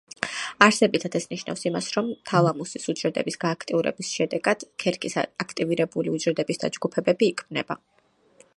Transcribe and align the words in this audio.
არსებითად, 0.67 1.17
ეს 1.17 1.27
ნიშნავს 1.33 1.65
იმას, 1.69 1.89
რომ 1.97 2.07
თალამუსის 2.31 2.89
უჯრედების 2.93 3.37
გააქტიურების 3.45 4.09
შედეგად 4.21 4.65
ქერქის 4.85 5.19
აქტივირებული 5.45 6.15
უჯრედების 6.17 6.63
დაჯგუფებები 6.65 7.31
იქმნება. 7.35 7.79